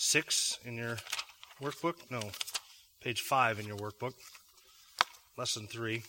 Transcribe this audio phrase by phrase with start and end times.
[0.00, 0.96] six in your
[1.62, 1.96] workbook.
[2.10, 2.22] No,
[3.02, 4.14] page five in your workbook.
[5.36, 6.02] Lesson three.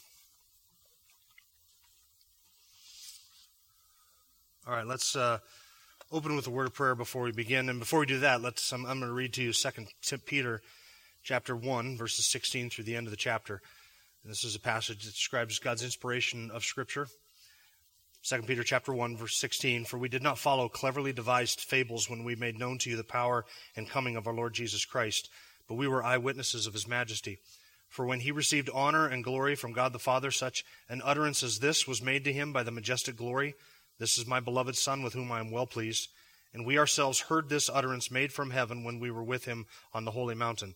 [4.66, 5.40] All right, let's uh,
[6.12, 7.68] open with a word of prayer before we begin.
[7.68, 8.72] And before we do that, let's.
[8.72, 9.88] I'm, I'm going to read to you Second
[10.26, 10.62] Peter,
[11.22, 13.62] chapter one, verses 16 through the end of the chapter.
[14.24, 17.08] And this is a passage that describes God's inspiration of Scripture.
[18.24, 22.24] 2 Peter chapter 1 verse 16 for we did not follow cleverly devised fables when
[22.24, 23.46] we made known to you the power
[23.76, 25.30] and coming of our Lord Jesus Christ
[25.72, 27.40] but we were eyewitnesses of his majesty.
[27.88, 31.60] For when he received honor and glory from God the Father such an utterance as
[31.60, 33.56] this was made to him by the majestic glory.
[33.98, 36.10] This is my beloved son with whom I am well pleased.
[36.54, 40.04] And we ourselves heard this utterance made from heaven when we were with him on
[40.04, 40.76] the holy mountain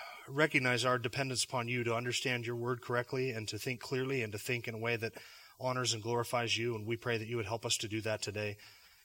[0.31, 4.31] recognize our dependence upon you to understand your word correctly and to think clearly and
[4.33, 5.13] to think in a way that
[5.59, 6.75] honors and glorifies you.
[6.75, 8.57] And we pray that you would help us to do that today.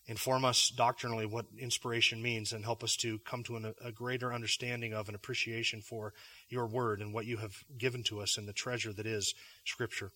[0.08, 4.32] Inform us doctrinally what inspiration means and help us to come to an, a greater
[4.32, 6.12] understanding of and appreciation for
[6.48, 10.12] your word and what you have given to us and the treasure that is Scripture.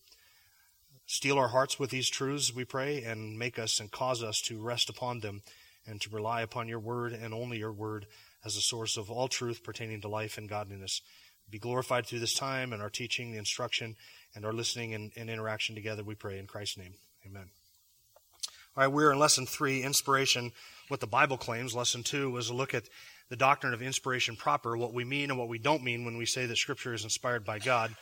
[1.05, 4.61] Steel our hearts with these truths, we pray, and make us and cause us to
[4.61, 5.41] rest upon them
[5.85, 8.05] and to rely upon your word and only your word
[8.45, 11.01] as a source of all truth pertaining to life and godliness.
[11.49, 13.95] Be glorified through this time and our teaching, the instruction,
[14.35, 16.93] and our listening and, and interaction together, we pray in Christ's name.
[17.25, 17.49] Amen.
[18.75, 20.53] All right, we're in lesson three, inspiration,
[20.87, 21.75] what the Bible claims.
[21.75, 22.85] Lesson two was a look at
[23.29, 26.25] the doctrine of inspiration proper, what we mean and what we don't mean when we
[26.25, 27.95] say that Scripture is inspired by God.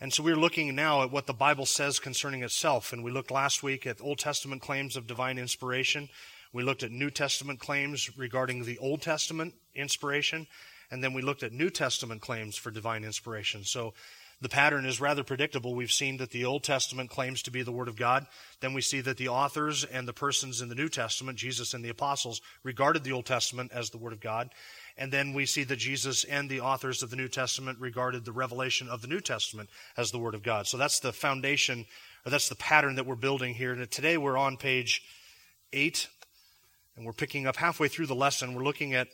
[0.00, 2.92] And so we're looking now at what the Bible says concerning itself.
[2.92, 6.08] And we looked last week at Old Testament claims of divine inspiration.
[6.52, 10.46] We looked at New Testament claims regarding the Old Testament inspiration,
[10.90, 13.64] and then we looked at New Testament claims for divine inspiration.
[13.64, 13.94] So
[14.42, 15.74] the pattern is rather predictable.
[15.74, 18.26] We've seen that the Old Testament claims to be the Word of God.
[18.60, 21.84] Then we see that the authors and the persons in the New Testament, Jesus and
[21.84, 24.50] the apostles, regarded the Old Testament as the Word of God.
[24.98, 28.32] And then we see that Jesus and the authors of the New Testament regarded the
[28.32, 30.66] revelation of the New Testament as the Word of God.
[30.66, 31.86] So that's the foundation,
[32.26, 33.72] or that's the pattern that we're building here.
[33.72, 35.02] And today we're on page
[35.72, 36.08] 8
[36.96, 38.54] and we're picking up halfway through the lesson.
[38.54, 39.08] We're looking at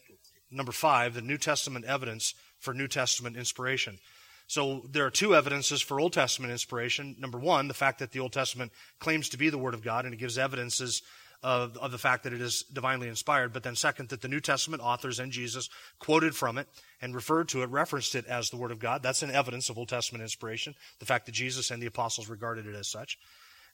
[0.51, 3.99] number five, the New Testament evidence for New Testament inspiration.
[4.47, 7.17] So there are two evidences for Old Testament inspiration.
[7.19, 10.05] Number one, the fact that the Old Testament claims to be the Word of God
[10.05, 11.03] and it gives evidences
[11.43, 13.53] of, of the fact that it is divinely inspired.
[13.53, 15.69] But then second, that the New Testament authors and Jesus
[15.99, 16.67] quoted from it
[17.01, 19.03] and referred to it, referenced it as the Word of God.
[19.03, 22.67] That's an evidence of Old Testament inspiration, the fact that Jesus and the apostles regarded
[22.67, 23.19] it as such.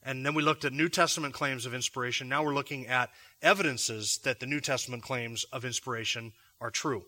[0.03, 2.29] And then we looked at New Testament claims of inspiration.
[2.29, 3.09] Now we're looking at
[3.41, 7.05] evidences that the New Testament claims of inspiration are true.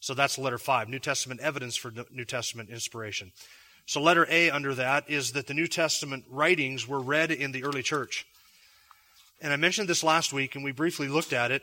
[0.00, 3.32] So that's letter five New Testament evidence for New Testament inspiration.
[3.86, 7.64] So, letter A under that is that the New Testament writings were read in the
[7.64, 8.24] early church.
[9.40, 11.62] And I mentioned this last week, and we briefly looked at it.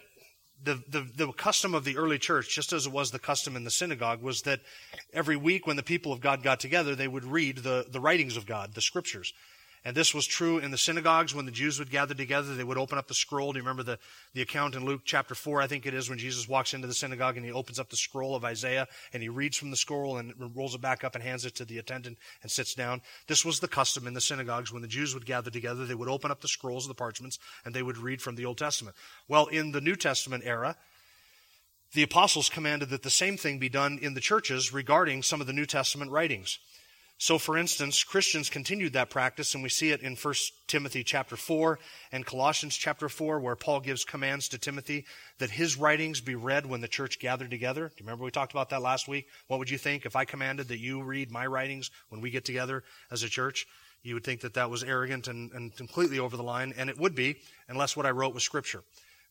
[0.64, 3.64] The, the, the custom of the early church, just as it was the custom in
[3.64, 4.60] the synagogue, was that
[5.14, 8.36] every week when the people of God got together, they would read the, the writings
[8.36, 9.34] of God, the scriptures.
[9.88, 12.54] And this was true in the synagogues when the Jews would gather together.
[12.54, 13.54] They would open up the scroll.
[13.54, 14.00] Do you remember the,
[14.34, 15.62] the account in Luke chapter 4?
[15.62, 17.96] I think it is when Jesus walks into the synagogue and he opens up the
[17.96, 21.24] scroll of Isaiah and he reads from the scroll and rolls it back up and
[21.24, 23.02] hands it to the attendant and sits down.
[23.30, 25.86] This was the custom in the synagogues when the Jews would gather together.
[25.86, 28.44] They would open up the scrolls of the parchments and they would read from the
[28.44, 28.98] Old Testament.
[29.30, 30.76] Well, in the New Testament era,
[31.94, 35.48] the apostles commanded that the same thing be done in the churches regarding some of
[35.48, 36.60] the New Testament writings.
[37.20, 40.34] So, for instance, Christians continued that practice, and we see it in 1
[40.68, 41.80] Timothy chapter 4
[42.12, 45.04] and Colossians chapter 4, where Paul gives commands to Timothy
[45.40, 47.88] that his writings be read when the church gathered together.
[47.88, 49.28] Do you remember we talked about that last week?
[49.48, 52.46] What would you think if I commanded that you read my writings when we get
[52.46, 53.66] together as a church?
[54.04, 57.00] You would think that that was arrogant and, and completely over the line, and it
[57.00, 57.38] would be,
[57.68, 58.84] unless what I wrote was Scripture.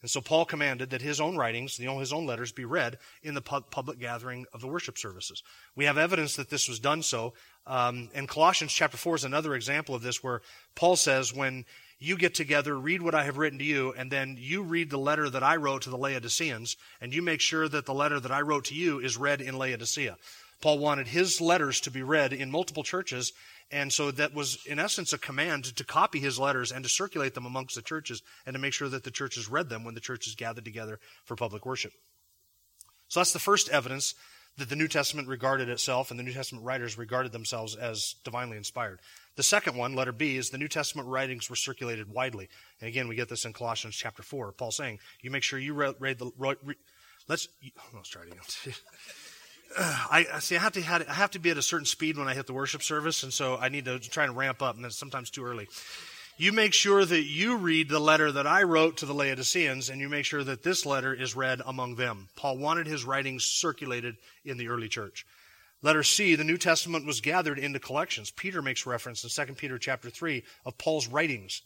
[0.03, 2.99] And so Paul commanded that his own writings, you know, his own letters, be read
[3.23, 5.43] in the public gathering of the worship services.
[5.75, 7.33] We have evidence that this was done so.
[7.67, 10.43] Um, and Colossians chapter 4 is another example of this where
[10.75, 11.65] Paul says, when
[11.99, 14.99] you get together, read what I have written to you, and then you read the
[14.99, 18.31] letter that I wrote to the Laodiceans, and you make sure that the letter that
[18.31, 20.19] I wrote to you is read in Laodicea.
[20.61, 23.33] Paul wanted his letters to be read in multiple churches,
[23.71, 27.35] and so that was, in essence, a command to copy his letters and to circulate
[27.35, 30.01] them amongst the churches and to make sure that the churches read them when the
[30.01, 31.93] churches gathered together for public worship.
[33.09, 34.15] So that's the first evidence
[34.57, 38.57] that the New Testament regarded itself and the New Testament writers regarded themselves as divinely
[38.57, 39.01] inspired.
[39.35, 42.49] The second one, letter B, is the New Testament writings were circulated widely.
[42.81, 44.53] And again, we get this in Colossians chapter 4.
[44.53, 46.57] Paul saying, you make sure you read, the, read,
[47.29, 47.49] let's,
[47.93, 48.75] let's try it again.
[49.79, 50.57] I see.
[50.57, 50.81] I have to
[51.11, 53.33] I have to be at a certain speed when I hit the worship service, and
[53.33, 55.69] so I need to try and ramp up, and it's sometimes too early.
[56.39, 60.03] You make sure that you read the letter that I wrote to the Laodiceans, and
[60.03, 62.29] you make sure that this letter is read among them.
[62.37, 65.27] Paul wanted his writings circulated in the early church.
[65.81, 68.31] Letter C, the New Testament was gathered into collections.
[68.31, 71.63] Peter makes reference in 2 Peter chapter 3 of Paul's writings.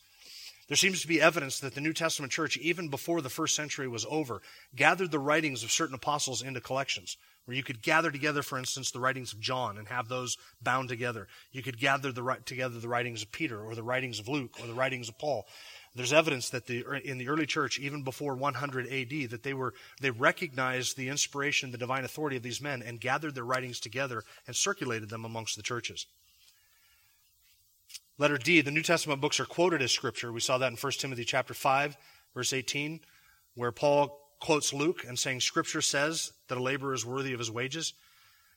[0.70, 3.88] There seems to be evidence that the New Testament church, even before the first century
[3.88, 4.40] was over,
[4.76, 8.92] gathered the writings of certain apostles into collections where you could gather together, for instance,
[8.92, 11.26] the writings of John and have those bound together.
[11.50, 14.68] You could gather the, together the writings of Peter or the writings of Luke or
[14.68, 15.48] the writings of Paul.
[15.96, 19.74] There's evidence that the, in the early church, even before 100 AD, that they were
[20.00, 24.22] they recognized the inspiration, the divine authority of these men, and gathered their writings together
[24.46, 26.06] and circulated them amongst the churches.
[28.20, 30.30] Letter D, the New Testament books are quoted as scripture.
[30.30, 31.96] We saw that in 1 Timothy chapter 5,
[32.34, 33.00] verse 18,
[33.54, 37.50] where Paul quotes Luke and saying Scripture says that a laborer is worthy of his
[37.50, 37.94] wages.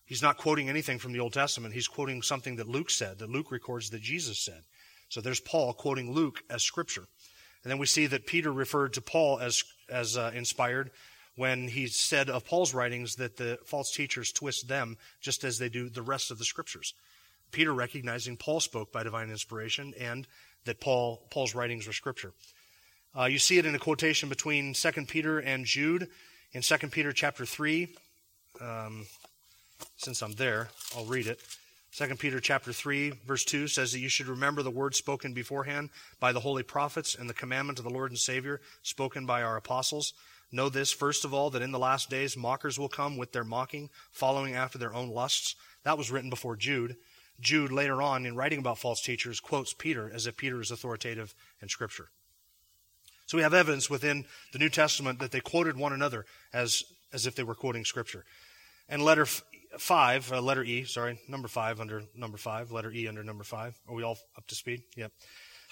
[0.03, 1.73] He's not quoting anything from the Old Testament.
[1.73, 4.63] He's quoting something that Luke said, that Luke records that Jesus said.
[5.07, 7.05] So there's Paul quoting Luke as Scripture.
[7.63, 10.91] And then we see that Peter referred to Paul as, as uh, inspired
[11.37, 15.69] when he said of Paul's writings that the false teachers twist them just as they
[15.69, 16.93] do the rest of the Scriptures.
[17.53, 20.27] Peter recognizing Paul spoke by divine inspiration and
[20.65, 22.33] that Paul, Paul's writings were Scripture.
[23.17, 26.09] Uh, you see it in a quotation between 2 Peter and Jude
[26.51, 27.87] in 2 Peter chapter 3.
[28.59, 29.05] Um,
[29.97, 31.39] since I'm there, I'll read it.
[31.95, 35.91] 2 Peter chapter 3 verse 2 says that you should remember the word spoken beforehand
[36.19, 39.57] by the holy prophets and the commandment of the Lord and Savior spoken by our
[39.57, 40.13] apostles.
[40.51, 43.43] Know this, first of all, that in the last days mockers will come with their
[43.43, 45.55] mocking, following after their own lusts.
[45.83, 46.95] That was written before Jude.
[47.39, 51.33] Jude later on in writing about false teachers quotes Peter as if Peter is authoritative
[51.61, 52.09] in scripture.
[53.25, 57.25] So we have evidence within the New Testament that they quoted one another as, as
[57.25, 58.25] if they were quoting Scripture.
[58.89, 59.43] And letter f-
[59.79, 63.79] 5, uh, letter E, sorry, number 5 under number 5, letter E under number 5.
[63.87, 64.83] Are we all up to speed?
[64.95, 65.11] Yep.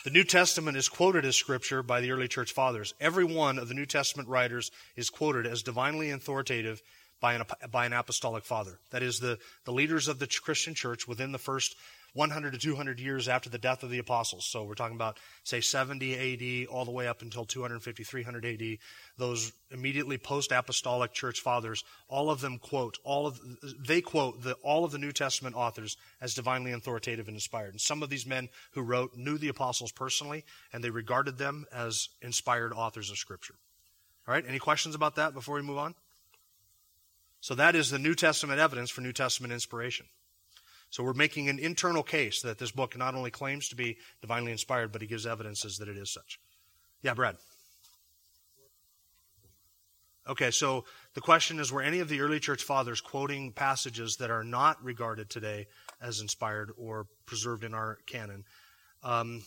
[0.04, 2.96] The New Testament is quoted as Scripture by the early church fathers.
[3.00, 6.82] Every one of the New Testament writers is quoted as divinely authoritative
[7.22, 8.80] by an, by an apostolic father.
[8.90, 11.76] That is, the, the leaders of the Christian church within the first
[12.14, 14.46] 100 to 200 years after the death of the apostles.
[14.46, 18.78] So we're talking about, say, 70 AD all the way up until 250, 300 AD.
[19.18, 23.40] Those immediately post-apostolic church fathers, all of them quote, all of,
[23.80, 27.72] they quote the, all of the New Testament authors as divinely authoritative and inspired.
[27.72, 30.44] And some of these men who wrote knew the apostles personally,
[30.74, 33.56] and they regarded them as inspired authors of Scripture.
[34.28, 35.96] All right, any questions about that before we move on?
[37.42, 40.06] So that is the New Testament evidence for New Testament inspiration.
[40.92, 44.52] So we're making an internal case that this book not only claims to be divinely
[44.52, 46.40] inspired, but he gives evidences that it is such.
[47.02, 47.38] Yeah, Brad.
[50.30, 54.30] Okay, so the question is were any of the early church fathers quoting passages that
[54.30, 55.66] are not regarded today
[56.00, 58.44] as inspired or preserved in our canon?
[59.02, 59.42] Um,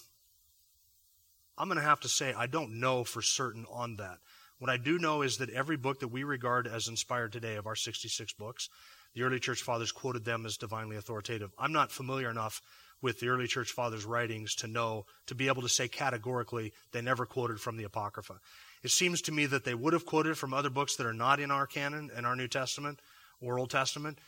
[1.56, 4.18] I'm going to have to say I don't know for certain on that.
[4.58, 7.66] What I do know is that every book that we regard as inspired today of
[7.66, 8.68] our 66 books
[9.14, 11.52] the early church fathers quoted them as divinely authoritative.
[11.58, 12.61] I'm not familiar enough
[13.00, 17.00] with the early church fathers' writings to know, to be able to say categorically they
[17.00, 18.40] never quoted from the Apocrypha.
[18.82, 21.38] It seems to me that they would have quoted from other books that are not
[21.38, 23.00] in our canon, in our New Testament
[23.40, 24.18] or Old Testament.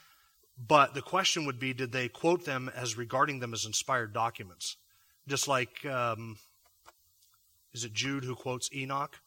[0.58, 4.76] But the question would be did they quote them as regarding them as inspired documents?
[5.26, 6.36] Just like, um,
[7.74, 9.18] is it Jude who quotes Enoch?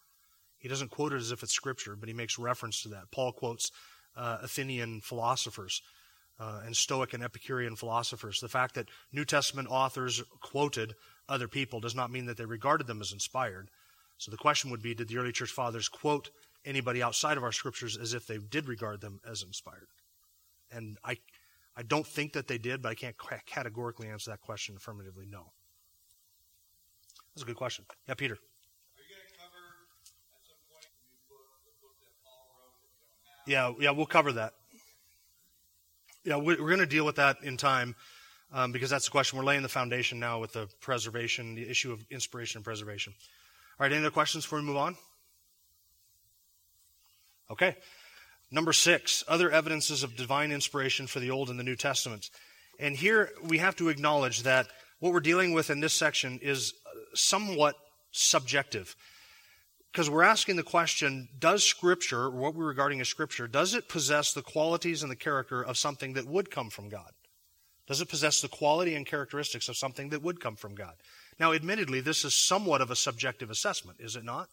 [0.59, 3.11] He doesn't quote it as if it's scripture, but he makes reference to that.
[3.11, 3.71] Paul quotes
[4.15, 5.81] uh, Athenian philosophers
[6.39, 8.39] uh, and Stoic and Epicurean philosophers.
[8.39, 10.95] The fact that New Testament authors quoted
[11.27, 13.69] other people does not mean that they regarded them as inspired.
[14.17, 16.29] So the question would be did the early church fathers quote
[16.65, 19.87] anybody outside of our scriptures as if they did regard them as inspired?
[20.71, 21.17] And I,
[21.75, 25.51] I don't think that they did, but I can't categorically answer that question affirmatively no.
[27.33, 27.85] That's a good question.
[28.07, 28.37] Yeah, Peter.
[33.49, 34.53] Yeah, yeah, we'll cover that.
[36.23, 37.95] Yeah, we're going to deal with that in time
[38.53, 39.39] um, because that's the question.
[39.39, 43.11] We're laying the foundation now with the preservation, the issue of inspiration and preservation.
[43.79, 44.95] All right, any other questions before we move on?
[47.49, 47.75] Okay.
[48.51, 52.29] Number six, other evidences of divine inspiration for the Old and the New Testaments.
[52.79, 54.67] And here we have to acknowledge that
[54.99, 56.75] what we're dealing with in this section is
[57.15, 57.73] somewhat
[58.11, 58.95] subjective.
[59.91, 64.33] Because we're asking the question Does Scripture, what we're regarding as Scripture, does it possess
[64.33, 67.11] the qualities and the character of something that would come from God?
[67.87, 70.93] Does it possess the quality and characteristics of something that would come from God?
[71.39, 74.49] Now, admittedly, this is somewhat of a subjective assessment, is it not?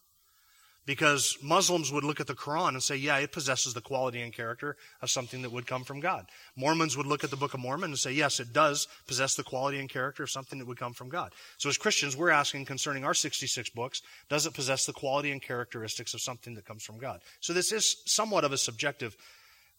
[0.86, 4.32] Because Muslims would look at the Quran and say, yeah, it possesses the quality and
[4.32, 6.26] character of something that would come from God.
[6.54, 9.42] Mormons would look at the Book of Mormon and say, yes, it does possess the
[9.42, 11.32] quality and character of something that would come from God.
[11.58, 15.42] So as Christians, we're asking concerning our 66 books, does it possess the quality and
[15.42, 17.20] characteristics of something that comes from God?
[17.40, 19.16] So this is somewhat of a subjective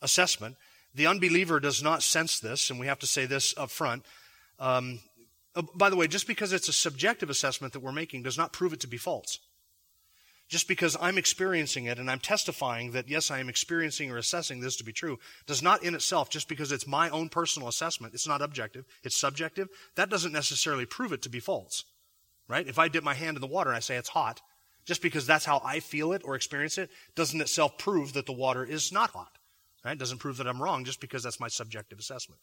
[0.02, 0.58] assessment.
[0.94, 4.04] The unbeliever does not sense this, and we have to say this up front.
[4.60, 5.00] Um,
[5.56, 8.52] uh, by the way, just because it's a subjective assessment that we're making does not
[8.52, 9.40] prove it to be false
[10.48, 14.60] just because I'm experiencing it and I'm testifying that, yes, I am experiencing or assessing
[14.60, 18.14] this to be true, does not in itself, just because it's my own personal assessment,
[18.14, 21.84] it's not objective, it's subjective, that doesn't necessarily prove it to be false.
[22.48, 22.68] Right?
[22.68, 24.42] If I dip my hand in the water and I say it's hot,
[24.86, 28.32] just because that's how I feel it or experience it, doesn't itself prove that the
[28.32, 29.38] water is not hot.
[29.84, 29.98] Right?
[29.98, 32.40] Doesn't prove that I'm wrong just because that's my subjective assessment.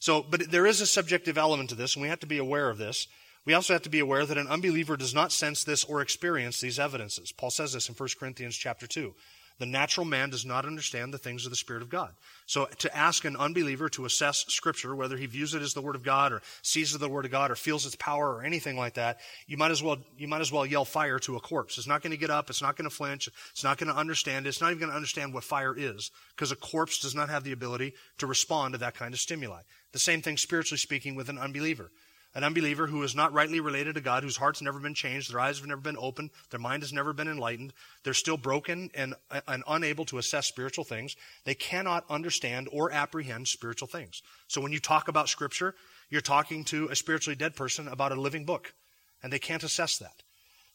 [0.00, 2.68] So, but there is a subjective element to this, and we have to be aware
[2.68, 3.06] of this.
[3.44, 6.60] We also have to be aware that an unbeliever does not sense this or experience
[6.60, 7.32] these evidences.
[7.32, 9.14] Paul says this in 1 Corinthians chapter 2.
[9.58, 12.14] The natural man does not understand the things of the Spirit of God.
[12.46, 15.94] So to ask an unbeliever to assess Scripture, whether he views it as the Word
[15.94, 18.42] of God or sees it as the Word of God or feels its power or
[18.42, 21.40] anything like that, you might as well, you might as well yell fire to a
[21.40, 21.78] corpse.
[21.78, 22.50] It's not going to get up.
[22.50, 23.28] It's not going to flinch.
[23.50, 24.46] It's not going to understand.
[24.46, 27.44] It's not even going to understand what fire is because a corpse does not have
[27.44, 29.60] the ability to respond to that kind of stimuli.
[29.92, 31.90] The same thing spiritually speaking with an unbeliever
[32.34, 35.40] an unbeliever who is not rightly related to God, whose heart's never been changed, their
[35.40, 37.72] eyes have never been opened, their mind has never been enlightened,
[38.04, 39.14] they're still broken and,
[39.46, 41.14] and unable to assess spiritual things.
[41.44, 44.22] They cannot understand or apprehend spiritual things.
[44.48, 45.74] So when you talk about Scripture,
[46.08, 48.74] you're talking to a spiritually dead person about a living book,
[49.22, 50.22] and they can't assess that.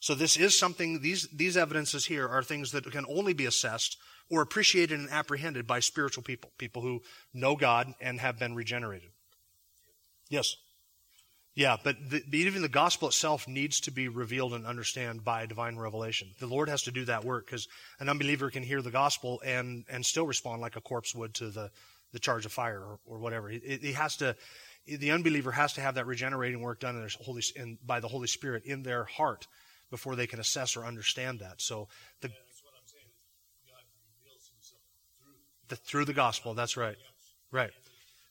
[0.00, 3.96] So this is something, these, these evidences here are things that can only be assessed
[4.30, 7.02] or appreciated and apprehended by spiritual people, people who
[7.34, 9.10] know God and have been regenerated.
[10.28, 10.54] Yes?
[11.58, 15.76] Yeah, but the, even the gospel itself needs to be revealed and understood by divine
[15.76, 16.28] revelation.
[16.38, 17.66] The Lord has to do that work because
[17.98, 21.50] an unbeliever can hear the gospel and, and still respond like a corpse would to
[21.50, 21.72] the,
[22.12, 23.48] the charge of fire or, or whatever.
[23.48, 24.36] He, he has to,
[24.86, 28.06] the unbeliever has to have that regenerating work done in their Holy, in, by the
[28.06, 29.48] Holy Spirit in their heart
[29.90, 31.60] before they can assess or understand that.
[31.60, 31.88] So
[32.20, 32.30] the,
[35.66, 36.98] the through the gospel, that's right.
[37.50, 37.72] Right.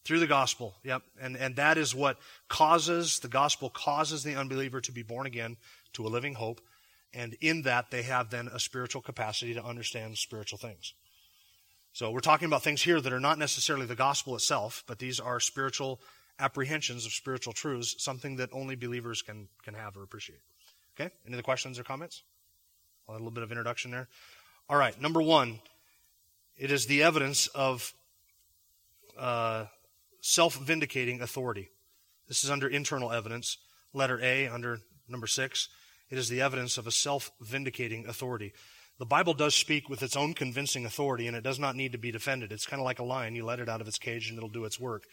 [0.08, 1.02] Through the gospel, yep.
[1.20, 5.58] And, and that is what causes, the gospel causes the unbeliever to be born again
[5.92, 6.62] to a living hope.
[7.14, 10.94] And in that, they have then a spiritual capacity to understand spiritual things.
[11.92, 15.20] So we're talking about things here that are not necessarily the gospel itself, but these
[15.20, 16.00] are spiritual
[16.40, 20.40] apprehensions of spiritual truths, something that only believers can, can have or appreciate.
[20.98, 21.14] Okay?
[21.26, 22.24] Any other questions or comments?
[23.10, 24.08] A little bit of introduction there.
[24.70, 25.60] All right, number one,
[26.56, 27.94] it is the evidence of
[29.18, 29.66] uh,
[30.22, 31.70] self vindicating authority.
[32.28, 33.58] This is under internal evidence.
[33.94, 35.70] Letter A, under number six,
[36.10, 38.54] it is the evidence of a self vindicating authority.
[39.00, 42.00] The Bible does speak with its own convincing authority, and it does not need to
[42.00, 42.52] be defended.
[42.52, 43.36] It's kind of like a lion.
[43.36, 45.04] You let it out of its cage, and it'll do its work.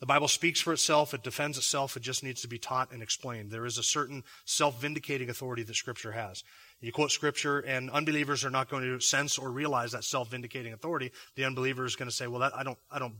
[0.00, 3.02] The Bible speaks for itself, it defends itself, it just needs to be taught and
[3.02, 3.50] explained.
[3.50, 6.44] There is a certain self vindicating authority that Scripture has.
[6.80, 10.72] You quote Scripture, and unbelievers are not going to sense or realize that self vindicating
[10.72, 11.12] authority.
[11.36, 13.14] The unbeliever is going to say, Well, that, I, don't, I, don't,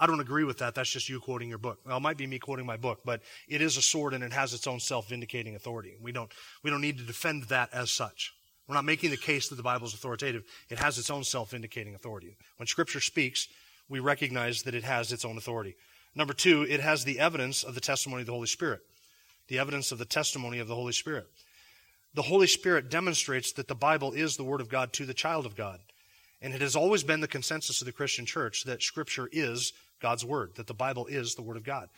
[0.00, 0.74] I don't agree with that.
[0.74, 1.80] That's just you quoting your book.
[1.84, 4.32] Well, it might be me quoting my book, but it is a sword and it
[4.32, 5.96] has its own self-vindicating authority.
[6.00, 6.30] We don't,
[6.62, 8.32] we don't need to defend that as such.
[8.68, 10.44] We're not making the case that the Bible is authoritative.
[10.68, 12.36] It has its own self-vindicating authority.
[12.58, 13.48] When Scripture speaks,
[13.88, 15.74] we recognize that it has its own authority.
[16.14, 18.80] Number two, it has the evidence of the testimony of the Holy Spirit.
[19.48, 21.26] The evidence of the testimony of the Holy Spirit.
[22.14, 25.46] The Holy Spirit demonstrates that the Bible is the Word of God to the child
[25.46, 25.80] of God.
[26.40, 30.24] And it has always been the consensus of the Christian church that Scripture is God's
[30.24, 31.88] Word, that the Bible is the Word of God.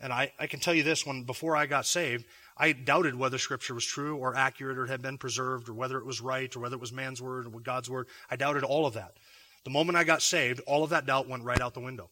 [0.00, 2.24] And I, I can tell you this when before I got saved,
[2.56, 6.06] I doubted whether Scripture was true or accurate or had been preserved or whether it
[6.06, 8.08] was right or whether it was man's word or God's word.
[8.30, 9.14] I doubted all of that.
[9.64, 12.10] The moment I got saved, all of that doubt went right out the window.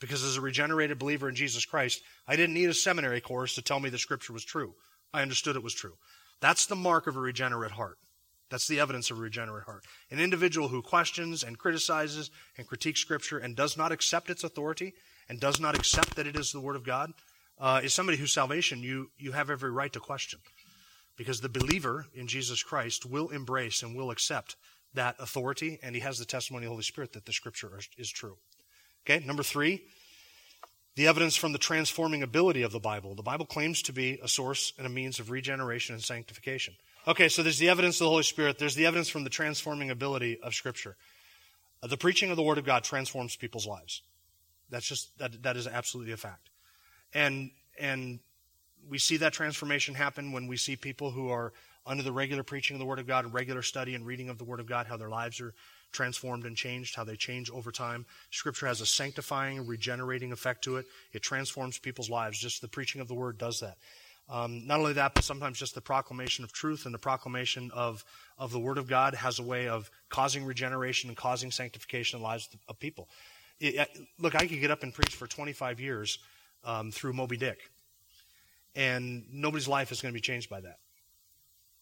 [0.00, 3.62] Because as a regenerated believer in Jesus Christ, I didn't need a seminary course to
[3.62, 4.74] tell me the Scripture was true.
[5.12, 5.94] I understood it was true.
[6.40, 7.98] That's the mark of a regenerate heart.
[8.50, 9.84] That's the evidence of a regenerate heart.
[10.10, 14.94] An individual who questions and criticizes and critiques Scripture and does not accept its authority
[15.28, 17.12] and does not accept that it is the Word of God
[17.58, 20.40] uh, is somebody whose salvation you, you have every right to question.
[21.16, 24.56] Because the believer in Jesus Christ will embrace and will accept
[24.94, 28.10] that authority, and he has the testimony of the Holy Spirit that the Scripture is
[28.10, 28.36] true.
[29.06, 29.82] Okay, number three,
[30.96, 33.14] the evidence from the transforming ability of the Bible.
[33.14, 36.74] The Bible claims to be a source and a means of regeneration and sanctification.
[37.06, 38.58] Okay, so there's the evidence of the Holy Spirit.
[38.58, 40.96] There's the evidence from the transforming ability of Scripture.
[41.82, 44.00] Uh, the preaching of the Word of God transforms people's lives.
[44.70, 46.48] That's just that that is absolutely a fact.
[47.12, 48.20] And and
[48.88, 51.52] we see that transformation happen when we see people who are
[51.86, 54.38] under the regular preaching of the Word of God, and regular study and reading of
[54.38, 55.52] the Word of God, how their lives are
[55.92, 58.06] transformed and changed, how they change over time.
[58.30, 60.86] Scripture has a sanctifying, regenerating effect to it.
[61.12, 62.38] It transforms people's lives.
[62.38, 63.76] Just the preaching of the Word does that.
[64.28, 68.04] Um, not only that, but sometimes just the proclamation of truth and the proclamation of,
[68.38, 72.22] of the Word of God has a way of causing regeneration and causing sanctification in
[72.22, 73.08] the lives of people.
[73.60, 73.88] It,
[74.18, 76.18] look, I could get up and preach for 25 years
[76.64, 77.58] um, through Moby Dick,
[78.74, 80.78] and nobody's life is going to be changed by that.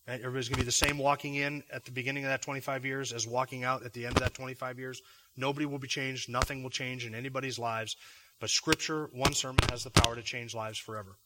[0.09, 3.13] Everybody's going to be the same walking in at the beginning of that 25 years
[3.13, 5.01] as walking out at the end of that 25 years.
[5.37, 6.29] Nobody will be changed.
[6.29, 7.97] Nothing will change in anybody's lives.
[8.41, 11.17] But Scripture, one sermon, has the power to change lives forever.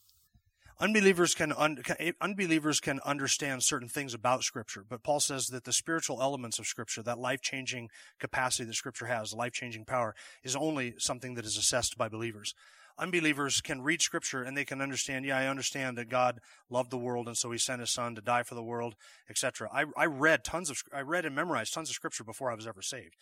[0.79, 5.63] Unbelievers can, un, eh, unbelievers can understand certain things about Scripture, but Paul says that
[5.63, 10.93] the spiritual elements of Scripture, that life-changing capacity that Scripture has, life-changing power, is only
[10.99, 12.53] something that is assessed by believers.
[12.99, 16.97] Unbelievers can read Scripture and they can understand, yeah, I understand that God loved the
[16.97, 18.95] world and so He sent His Son to die for the world,
[19.31, 19.69] etc.
[19.73, 22.67] I, I read tons of, I read and memorized tons of Scripture before I was
[22.67, 23.15] ever saved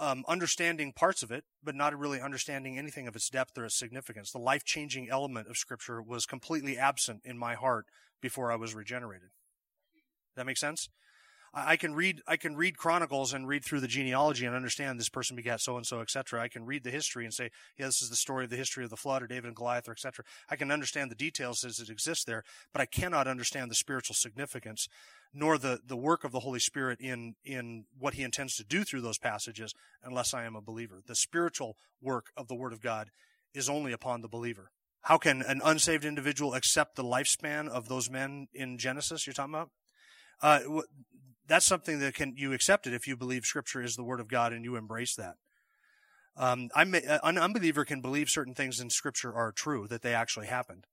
[0.00, 3.78] um, understanding parts of it, but not really understanding anything of its depth or its
[3.78, 4.32] significance.
[4.32, 7.86] The life changing element of Scripture was completely absent in my heart
[8.20, 9.28] before I was regenerated.
[10.36, 10.88] That makes sense?
[11.52, 15.08] I can read I can read Chronicles and read through the genealogy and understand this
[15.08, 16.40] person begat so and so, etc.
[16.40, 18.84] I can read the history and say, yeah, this is the story of the history
[18.84, 20.24] of the flood or David and Goliath, or etc.
[20.48, 24.14] I can understand the details as it exists there, but I cannot understand the spiritual
[24.14, 24.88] significance
[25.32, 28.84] nor the, the work of the Holy Spirit in, in what he intends to do
[28.84, 31.00] through those passages unless I am a believer.
[31.06, 33.10] The spiritual work of the Word of God
[33.54, 34.70] is only upon the believer.
[35.02, 39.54] How can an unsaved individual accept the lifespan of those men in Genesis you're talking
[39.54, 39.70] about?
[40.42, 40.60] Uh,
[41.50, 44.28] that's something that can you accept it if you believe Scripture is the Word of
[44.28, 45.34] God and you embrace that.
[46.36, 50.86] Um, an unbeliever can believe certain things in Scripture are true that they actually happened.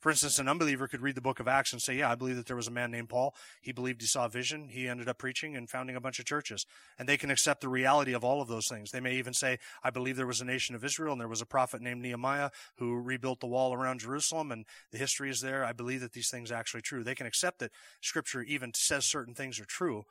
[0.00, 2.36] For instance, an unbeliever could read the book of Acts and say, Yeah, I believe
[2.36, 3.34] that there was a man named Paul.
[3.62, 4.68] He believed he saw a vision.
[4.68, 6.66] He ended up preaching and founding a bunch of churches.
[6.98, 8.90] And they can accept the reality of all of those things.
[8.90, 11.40] They may even say, I believe there was a nation of Israel and there was
[11.40, 15.64] a prophet named Nehemiah who rebuilt the wall around Jerusalem and the history is there.
[15.64, 17.02] I believe that these things are actually true.
[17.02, 20.04] They can accept that scripture even says certain things are true,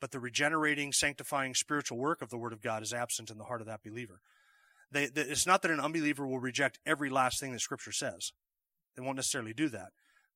[0.00, 3.44] but the regenerating, sanctifying spiritual work of the Word of God is absent in the
[3.44, 4.20] heart of that believer.
[4.92, 8.32] They, it's not that an unbeliever will reject every last thing that Scripture says.
[8.96, 9.90] They won't necessarily do that.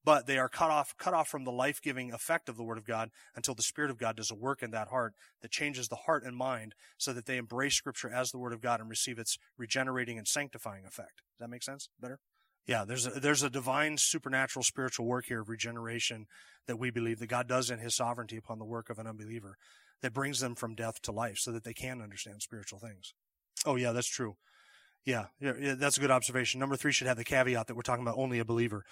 [0.05, 2.87] But they are cut off, cut off from the life-giving effect of the Word of
[2.87, 5.97] God until the Spirit of God does a work in that heart that changes the
[5.97, 9.19] heart and mind so that they embrace Scripture as the Word of God and receive
[9.19, 11.23] its regenerating and sanctifying effect.
[11.33, 11.89] Does that make sense?
[12.01, 12.21] Better?
[12.67, 16.27] Yeah, there's a, there's a divine supernatural spiritual work here of regeneration
[16.67, 19.57] that we believe that God does in His sovereignty upon the work of an unbeliever
[20.03, 23.13] that brings them from death to life so that they can understand spiritual things.
[23.65, 24.37] Oh yeah, that's true.
[25.07, 26.59] Yeah, yeah, that's a good observation.
[26.59, 28.85] Number three should have the caveat that we're talking about only a believer.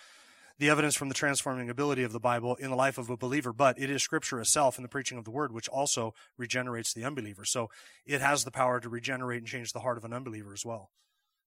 [0.61, 3.53] The evidence from the transforming ability of the Bible in the life of a believer,
[3.53, 7.05] but it is Scripture itself and the preaching of the Word, which also regenerates the
[7.05, 7.44] unbeliever.
[7.44, 7.68] So
[8.07, 10.90] it has the power to regenerate and change the heart of an unbeliever as well.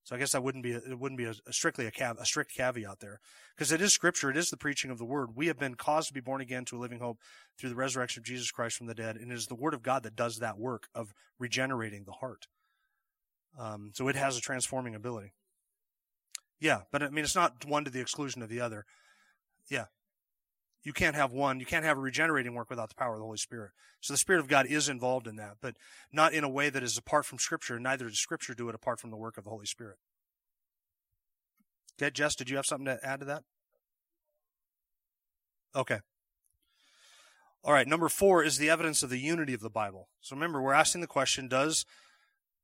[0.04, 2.20] So I guess that wouldn't be a, it wouldn't be a, a strictly a, cav,
[2.20, 3.20] a strict caveat there,
[3.56, 4.28] because it is Scripture.
[4.28, 5.30] It is the preaching of the Word.
[5.34, 7.18] We have been caused to be born again to a living hope
[7.58, 9.82] through the resurrection of Jesus Christ from the dead, and it is the Word of
[9.82, 12.46] God that does that work of regenerating the heart.
[13.58, 15.32] Um, so it has a transforming ability.
[16.60, 18.84] Yeah, but I mean, it's not one to the exclusion of the other.
[19.70, 19.86] Yeah.
[20.82, 23.24] You can't have one, you can't have a regenerating work without the power of the
[23.24, 23.72] Holy Spirit.
[24.00, 25.76] So the Spirit of God is involved in that, but
[26.12, 27.78] not in a way that is apart from Scripture.
[27.78, 29.96] Neither does Scripture do it apart from the work of the Holy Spirit.
[32.00, 33.42] Okay, Jess, did you have something to add to that?
[35.74, 35.98] Okay.
[37.64, 40.08] All right, number four is the evidence of the unity of the Bible.
[40.20, 41.84] So remember, we're asking the question Does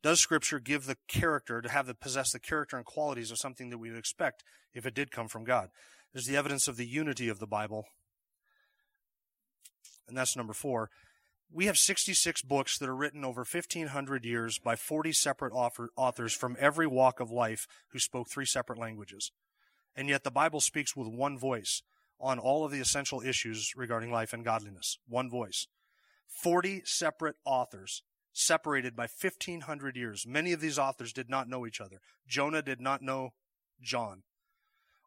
[0.05, 3.71] does Scripture give the character to have the possess the character and qualities of something
[3.71, 5.71] that we would expect if it did come from God?
[6.13, 7.87] There's the evidence of the unity of the Bible,
[10.07, 10.91] and that's number four.
[11.51, 16.35] We have 66 books that are written over 1,500 years by 40 separate author, authors
[16.35, 19.33] from every walk of life who spoke three separate languages.
[19.97, 21.81] And yet the Bible speaks with one voice
[22.21, 24.99] on all of the essential issues regarding life and godliness.
[25.09, 25.67] One voice.
[26.29, 28.03] 40 separate authors
[28.35, 30.27] separated by 1500 years.
[30.27, 32.01] Many of these authors did not know each other.
[32.29, 33.33] Jonah did not know
[33.81, 34.25] John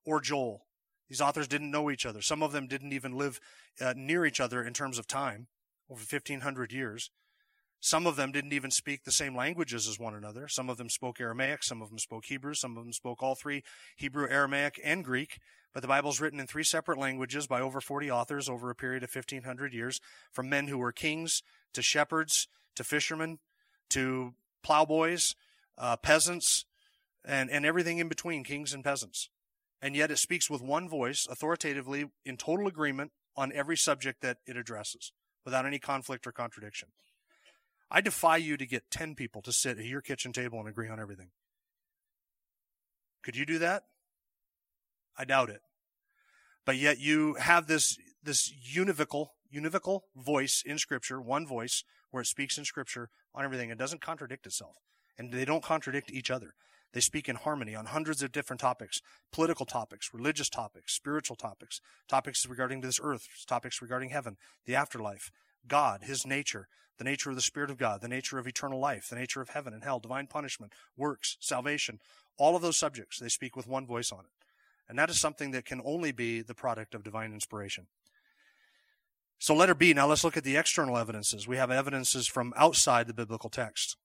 [0.05, 0.65] or Joel.
[1.09, 2.21] These authors didn't know each other.
[2.21, 3.39] Some of them didn't even live
[3.79, 5.47] uh, near each other in terms of time
[5.89, 7.11] over 1500 years.
[7.79, 10.47] Some of them didn't even speak the same languages as one another.
[10.47, 13.35] Some of them spoke Aramaic, some of them spoke Hebrew, some of them spoke all
[13.35, 13.61] three
[13.97, 15.39] Hebrew, Aramaic, and Greek.
[15.73, 19.03] But the Bible's written in three separate languages by over 40 authors over a period
[19.03, 19.99] of 1500 years,
[20.31, 23.39] from men who were kings to shepherds to fishermen
[23.89, 25.35] to plowboys,
[25.77, 26.65] uh, peasants,
[27.23, 29.29] and, and everything in between, kings and peasants.
[29.81, 34.37] And yet it speaks with one voice, authoritatively, in total agreement on every subject that
[34.47, 35.11] it addresses,
[35.45, 36.89] without any conflict or contradiction.
[37.89, 40.89] I defy you to get 10 people to sit at your kitchen table and agree
[40.89, 41.29] on everything.
[43.23, 43.83] Could you do that?
[45.17, 45.61] I doubt it.
[46.65, 52.27] But yet you have this, this univocal, univocal voice in scripture, one voice where it
[52.27, 53.69] speaks in scripture on everything.
[53.69, 54.77] It doesn't contradict itself.
[55.17, 56.53] And they don't contradict each other.
[56.93, 61.81] They speak in harmony on hundreds of different topics, political topics, religious topics, spiritual topics,
[62.07, 65.31] topics regarding this earth, topics regarding heaven, the afterlife,
[65.67, 66.67] God, His nature,
[66.97, 69.49] the nature of the Spirit of God, the nature of eternal life, the nature of
[69.49, 71.99] heaven and hell, divine punishment, works, salvation,
[72.37, 74.45] all of those subjects, they speak with one voice on it.
[74.89, 77.87] And that is something that can only be the product of divine inspiration.
[79.39, 81.47] So letter B, now let's look at the external evidences.
[81.47, 83.95] We have evidences from outside the biblical text.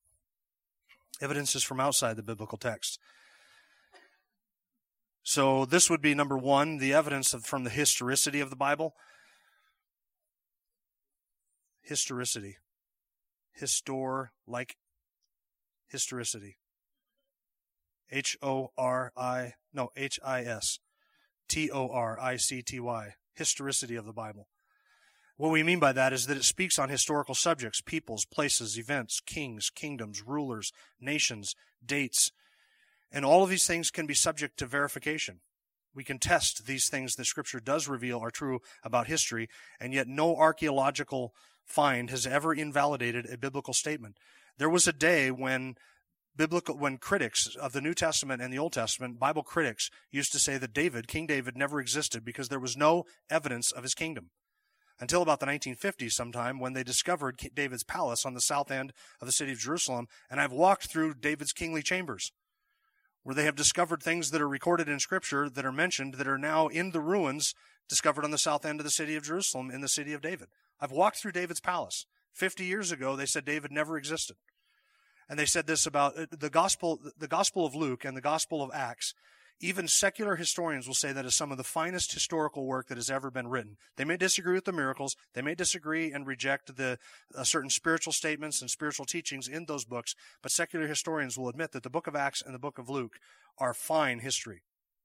[1.21, 2.99] Evidences from outside the biblical text.
[5.23, 8.95] So this would be number one, the evidence of, from the historicity of the Bible.
[11.81, 12.57] Historicity.
[13.61, 14.77] Histor, like
[15.89, 16.57] historicity.
[18.11, 20.79] H O R I, no, H I S.
[21.49, 23.15] T O R I C T Y.
[23.35, 24.49] Historicity of the Bible.
[25.37, 29.21] What we mean by that is that it speaks on historical subjects, peoples, places, events,
[29.21, 32.31] kings, kingdoms, rulers, nations, dates.
[33.11, 35.41] And all of these things can be subject to verification.
[35.95, 39.49] We can test these things that Scripture does reveal are true about history,
[39.81, 44.17] and yet no archaeological find has ever invalidated a biblical statement.
[44.59, 45.77] There was a day when
[46.37, 50.39] biblical when critics of the New Testament and the Old Testament, Bible critics used to
[50.39, 54.31] say that David, King David never existed because there was no evidence of his kingdom.
[55.01, 59.27] Until about the 1950s sometime when they discovered David's palace on the south end of
[59.27, 62.33] the city of Jerusalem and I've walked through David's kingly chambers
[63.23, 66.39] where they have discovered things that are recorded in scripture that are mentioned that are
[66.39, 67.55] now in the ruins
[67.89, 70.49] discovered on the south end of the city of Jerusalem in the city of David.
[70.81, 72.07] I've walked through David's palace.
[72.33, 74.37] 50 years ago, they said David never existed.
[75.29, 78.63] And they said this about uh, the gospel, the gospel of Luke and the gospel
[78.63, 79.15] of Acts.
[79.61, 83.11] Even secular historians will say that is some of the finest historical work that has
[83.11, 83.77] ever been written.
[83.97, 85.15] They may disagree with the miracles.
[85.35, 86.99] They may disagree and reject the
[87.35, 90.15] uh, certain spiritual statements and spiritual teachings in those books.
[90.43, 93.19] But secular historians will admit that the book of Acts and the book of Luke
[93.59, 94.63] are fine history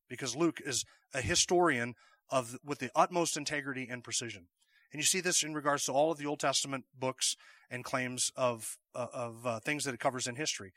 [0.10, 1.94] because Luke is a historian
[2.30, 4.48] of, with the utmost integrity and precision.
[4.92, 7.36] And you see this in regards to all of the Old Testament books
[7.70, 10.72] and claims of, uh, of uh, things that it covers in history.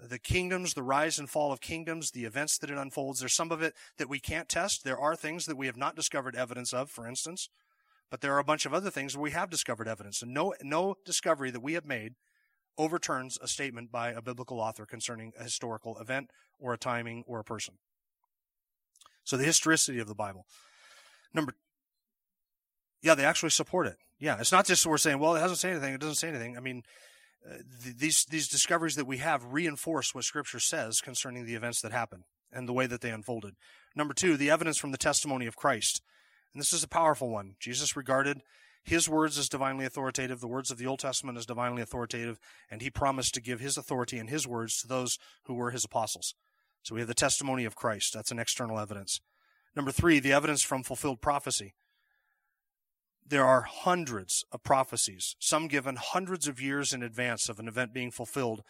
[0.00, 3.20] The kingdoms, the rise and fall of kingdoms, the events that it unfolds.
[3.20, 4.84] There's some of it that we can't test.
[4.84, 7.48] There are things that we have not discovered evidence of, for instance,
[8.10, 10.20] but there are a bunch of other things we have discovered evidence.
[10.20, 12.14] And no, no discovery that we have made
[12.76, 17.38] overturns a statement by a biblical author concerning a historical event or a timing or
[17.38, 17.74] a person.
[19.22, 20.44] So the historicity of the Bible.
[21.32, 21.54] Number
[23.04, 23.98] yeah, they actually support it.
[24.18, 25.92] Yeah, it's not just we're saying, well, it doesn't say anything.
[25.92, 26.56] It doesn't say anything.
[26.56, 26.82] I mean,
[27.82, 31.92] th- these these discoveries that we have reinforce what Scripture says concerning the events that
[31.92, 33.54] happened and the way that they unfolded.
[33.96, 36.02] Number two, the evidence from the testimony of Christ,
[36.52, 37.56] and this is a powerful one.
[37.60, 38.40] Jesus regarded
[38.84, 42.38] his words as divinely authoritative, the words of the Old Testament as divinely authoritative,
[42.70, 45.84] and he promised to give his authority and his words to those who were his
[45.84, 46.34] apostles.
[46.82, 48.12] So we have the testimony of Christ.
[48.12, 49.20] That's an external evidence.
[49.74, 51.72] Number three, the evidence from fulfilled prophecy
[53.26, 57.94] there are hundreds of prophecies, some given hundreds of years in advance of an event
[57.94, 58.62] being fulfilled,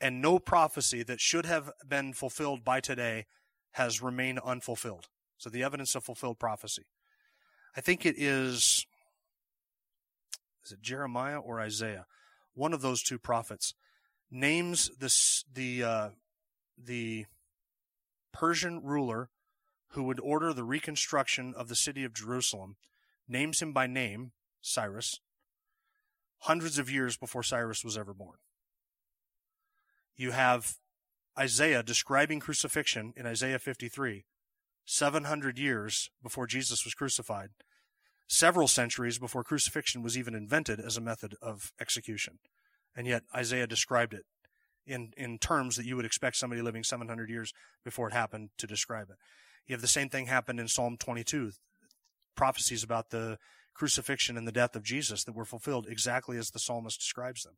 [0.00, 3.26] and no prophecy that should have been fulfilled by today
[3.72, 5.08] has remained unfulfilled.
[5.38, 6.84] So the evidence of fulfilled prophecy.
[7.76, 8.86] I think it is,
[10.64, 12.06] is it Jeremiah or Isaiah?
[12.54, 13.74] One of those two prophets
[14.30, 16.08] names this, the, uh,
[16.78, 17.26] the
[18.32, 19.30] Persian ruler
[19.90, 22.76] who would order the reconstruction of the city of Jerusalem
[23.28, 25.20] names him by name, Cyrus,
[26.40, 28.38] hundreds of years before Cyrus was ever born.
[30.16, 30.76] You have
[31.38, 34.24] Isaiah describing crucifixion in Isaiah 53,
[34.84, 37.50] 700 years before Jesus was crucified.
[38.28, 42.38] several centuries before crucifixion was even invented as a method of execution.
[42.96, 44.24] And yet Isaiah described it
[44.86, 47.52] in, in terms that you would expect somebody living 700 years
[47.84, 49.16] before it happened to describe it.
[49.66, 51.52] You have the same thing happen in Psalm 22,
[52.36, 53.38] prophecies about the
[53.74, 57.54] crucifixion and the death of Jesus that were fulfilled exactly as the psalmist describes them.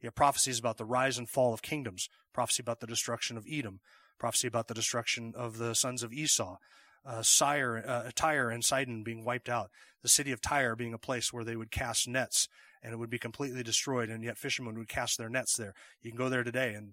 [0.00, 3.46] You have prophecies about the rise and fall of kingdoms, prophecy about the destruction of
[3.50, 3.80] Edom,
[4.18, 6.56] prophecy about the destruction of the sons of Esau,
[7.04, 9.70] uh, Sire, uh, Tyre and Sidon being wiped out,
[10.02, 12.48] the city of Tyre being a place where they would cast nets
[12.82, 15.74] and it would be completely destroyed, and yet fishermen would cast their nets there.
[16.00, 16.92] You can go there today and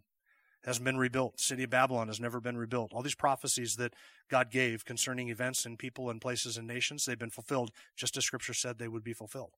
[0.66, 1.40] hasn't been rebuilt.
[1.40, 2.92] City of Babylon has never been rebuilt.
[2.94, 3.94] All these prophecies that
[4.30, 8.26] God gave concerning events and people and places and nations, they've been fulfilled just as
[8.26, 9.52] Scripture said they would be fulfilled.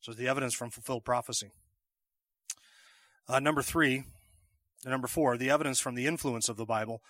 [0.00, 1.50] So the evidence from fulfilled prophecy.
[3.28, 4.04] Uh, number three,
[4.84, 7.02] number four, the evidence from the influence of the Bible.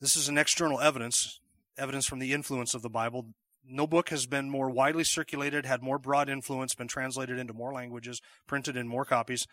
[0.00, 1.40] This is an external evidence,
[1.78, 3.26] evidence from the influence of the Bible.
[3.64, 7.72] No book has been more widely circulated, had more broad influence, been translated into more
[7.72, 9.46] languages, printed in more copies,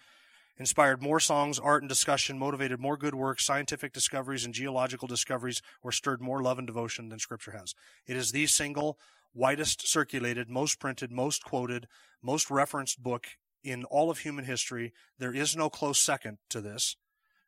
[0.59, 5.61] inspired more songs, art, and discussion, motivated more good works, scientific discoveries, and geological discoveries,
[5.81, 7.73] or stirred more love and devotion than Scripture has.
[8.05, 8.99] It is the single
[9.33, 11.87] widest circulated, most printed, most quoted,
[12.21, 13.27] most referenced book
[13.63, 14.93] in all of human history.
[15.17, 16.97] There is no close second to this.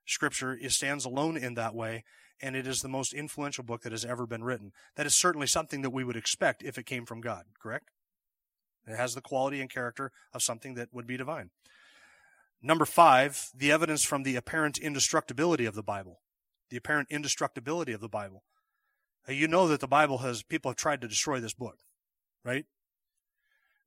[0.06, 2.04] Scripture stands alone in that way,
[2.42, 4.72] and it is the most influential book that has ever been written.
[4.96, 7.90] That is certainly something that we would expect if it came from God, correct?
[8.88, 11.52] It has the quality and character of something that would be divine.
[12.62, 16.22] Number five, the evidence from the apparent indestructibility of the Bible.
[16.70, 18.44] The apparent indestructibility of the Bible.
[19.28, 21.78] You know that the Bible has, people have tried to destroy this book,
[22.44, 22.66] right?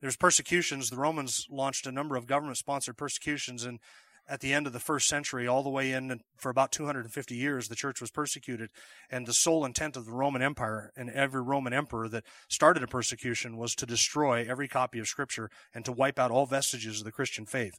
[0.01, 0.91] There's persecutions.
[0.91, 3.81] The Romans launched a number of government sponsored persecutions, and
[4.29, 7.69] at the end of the first century, all the way in for about 250 years,
[7.69, 8.71] the church was persecuted.
[9.11, 12.87] And the sole intent of the Roman Empire and every Roman emperor that started a
[12.87, 17.05] persecution was to destroy every copy of Scripture and to wipe out all vestiges of
[17.05, 17.79] the Christian faith.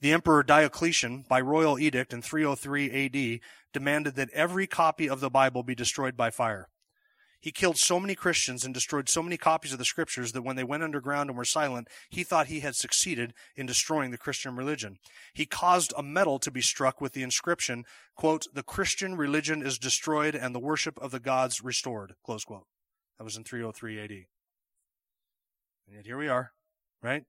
[0.00, 3.40] The Emperor Diocletian, by royal edict in 303 AD,
[3.72, 6.68] demanded that every copy of the Bible be destroyed by fire.
[7.40, 10.56] He killed so many Christians and destroyed so many copies of the scriptures that when
[10.56, 14.56] they went underground and were silent, he thought he had succeeded in destroying the Christian
[14.56, 14.98] religion.
[15.32, 17.84] He caused a medal to be struck with the inscription,
[18.16, 22.66] quote, the Christian religion is destroyed and the worship of the gods restored, close quote.
[23.18, 24.10] That was in 303 AD.
[24.10, 24.26] And
[25.94, 26.52] yet here we are,
[27.02, 27.24] right?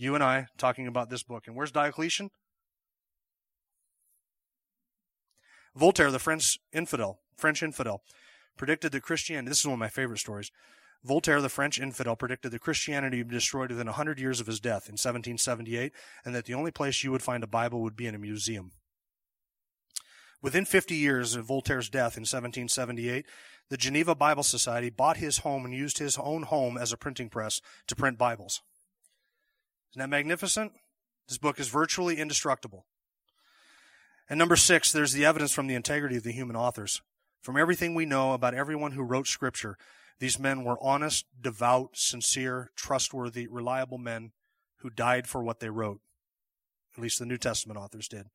[0.00, 1.46] You and I talking about this book.
[1.46, 2.30] And where's Diocletian?
[5.76, 8.02] Voltaire, the French infidel, French infidel,
[8.56, 10.50] predicted that Christianity, this is one of my favorite stories.
[11.04, 14.58] Voltaire, the French infidel, predicted that Christianity would be destroyed within 100 years of his
[14.58, 15.92] death in 1778,
[16.24, 18.72] and that the only place you would find a Bible would be in a museum.
[20.40, 23.26] Within 50 years of Voltaire's death in 1778,
[23.68, 27.28] the Geneva Bible Society bought his home and used his own home as a printing
[27.28, 28.62] press to print Bibles.
[29.92, 30.72] Isn't that magnificent?
[31.28, 32.86] This book is virtually indestructible.
[34.28, 37.02] And number six, there's the evidence from the integrity of the human authors.
[37.42, 39.76] From everything we know about everyone who wrote Scripture,
[40.20, 44.32] these men were honest, devout, sincere, trustworthy, reliable men
[44.78, 46.00] who died for what they wrote.
[46.96, 48.26] At least the New Testament authors did.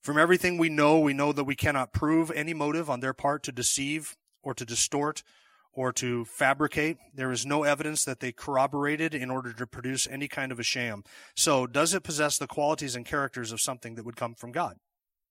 [0.00, 3.42] From everything we know, we know that we cannot prove any motive on their part
[3.42, 5.22] to deceive or to distort
[5.72, 6.96] or to fabricate.
[7.14, 10.64] There is no evidence that they corroborated in order to produce any kind of a
[10.64, 11.04] sham.
[11.36, 14.76] So, does it possess the qualities and characters of something that would come from God?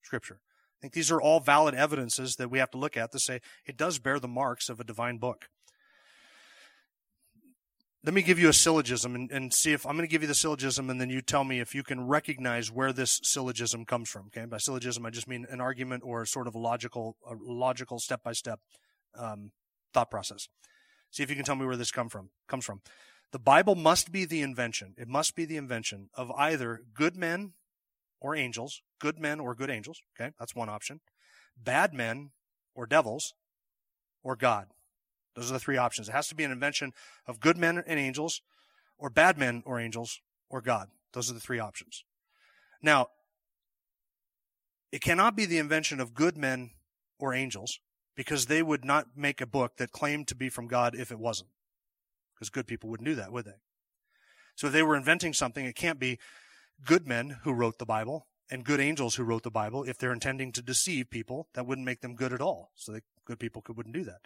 [0.04, 0.40] Scripture.
[0.78, 3.42] I think these are all valid evidences that we have to look at to say
[3.66, 5.50] it does bear the marks of a divine book.
[8.04, 10.28] Let me give you a syllogism and, and see if I'm going to give you
[10.28, 14.08] the syllogism and then you tell me if you can recognize where this syllogism comes
[14.08, 14.28] from.
[14.28, 14.46] Okay.
[14.46, 18.24] By syllogism, I just mean an argument or sort of a logical, a logical step
[18.24, 18.60] by step
[19.94, 20.48] thought process.
[21.12, 22.82] See if you can tell me where this come from, comes from.
[23.32, 24.94] The Bible must be the invention.
[24.98, 27.54] It must be the invention of either good men
[28.20, 30.02] or angels, good men or good angels.
[30.20, 31.02] Okay, that's one option.
[31.62, 32.32] Bad men
[32.74, 33.34] or devils
[34.24, 34.68] or God.
[35.36, 36.10] Those are the three options.
[36.10, 36.94] It has to be an invention
[37.26, 38.42] of good men and angels
[38.98, 40.20] or bad men or angels
[40.50, 40.90] or God.
[41.14, 42.04] Those are the three options.
[42.82, 43.08] Now,
[44.92, 46.72] it cannot be the invention of good men
[47.20, 47.80] or angels
[48.18, 51.20] because they would not make a book that claimed to be from God if it
[51.20, 51.52] wasn't.
[52.34, 53.60] Because good people wouldn't do that, would they?
[54.56, 56.18] So if they were inventing something, it can't be
[56.84, 59.84] good men who wrote the Bible and good angels who wrote the Bible.
[59.84, 62.72] If they're intending to deceive people, that wouldn't make them good at all.
[62.76, 64.22] So that good people could, wouldn't do that.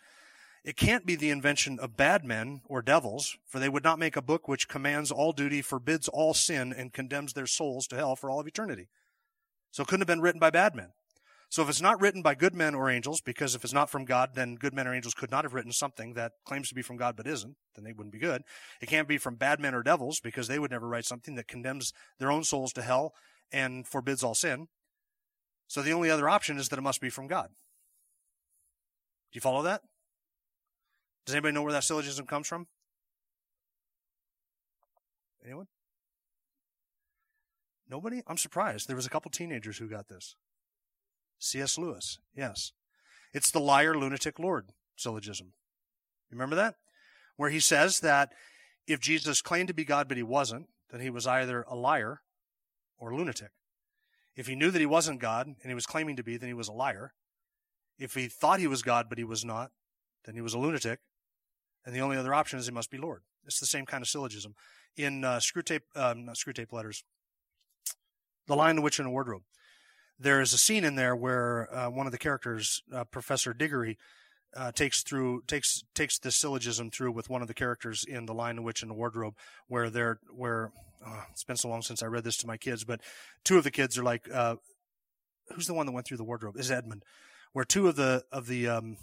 [0.64, 4.16] It can't be the invention of bad men or devils, for they would not make
[4.16, 8.16] a book which commands all duty, forbids all sin, and condemns their souls to hell
[8.16, 8.88] for all of eternity.
[9.72, 10.94] So it couldn't have been written by bad men.
[11.52, 14.06] So if it's not written by good men or angels, because if it's not from
[14.06, 16.82] God, then good men or angels could not have written something that claims to be
[16.82, 18.44] from God but isn't, then they wouldn't be good.
[18.82, 21.50] It can't be from bad men or devils, because they would never write something that
[21.50, 23.14] condemns their own souls to hell
[23.52, 24.70] and forbids all sin.
[25.68, 27.50] So the only other option is that it must be from God.
[29.34, 29.82] Do you follow that?
[31.26, 32.68] Does anybody know where that syllogism comes from?
[35.44, 35.68] Anyone?
[37.90, 38.22] Nobody?
[38.26, 38.88] I'm surprised.
[38.88, 40.38] There was a couple teenagers who got this.
[41.42, 41.78] C.S.
[41.78, 42.72] Lewis, yes.
[43.34, 45.54] It's the liar, lunatic, Lord syllogism.
[46.32, 46.76] Remember that?
[47.36, 48.32] Where he says that
[48.88, 52.22] if Jesus claimed to be God but he wasn't, then he was either a liar
[52.98, 53.50] or lunatic.
[54.36, 56.54] If he knew that he wasn't God and he was claiming to be, then he
[56.54, 57.14] was a liar.
[57.98, 59.72] If he thought he was God but he was not,
[60.26, 61.00] then he was a lunatic.
[61.86, 63.22] And the only other option is he must be Lord.
[63.46, 64.54] It's the same kind of syllogism.
[64.96, 67.04] In uh, Screwtape, um, not Screwtape Letters,
[68.48, 69.44] The Lion, the Witch, and the Wardrobe,
[70.22, 73.98] there is a scene in there where uh, one of the characters, uh, Professor Diggory,
[74.56, 78.34] uh, takes through takes takes this syllogism through with one of the characters in the
[78.34, 79.34] Lion, the Witch, and the Wardrobe,
[79.68, 80.72] where they're where
[81.06, 83.02] oh, it's been so long since I read this to my kids, but
[83.44, 84.58] two of the kids are like, uh,
[85.56, 86.58] who's the one that went through the wardrobe?
[86.58, 87.04] Is Edmund,
[87.54, 88.98] where two of the of the um,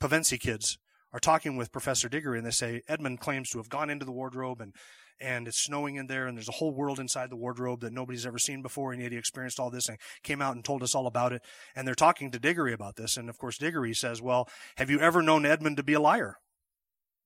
[0.00, 0.78] Pevensie kids
[1.12, 4.12] are talking with Professor Diggory, and they say Edmund claims to have gone into the
[4.12, 4.74] wardrobe and
[5.20, 8.26] and it's snowing in there and there's a whole world inside the wardrobe that nobody's
[8.26, 10.94] ever seen before and yet he experienced all this and came out and told us
[10.94, 11.42] all about it.
[11.74, 15.00] And they're talking to diggory about this and of course diggory says well have you
[15.00, 16.36] ever known edmund to be a liar?